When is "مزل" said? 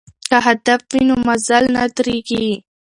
1.27-1.63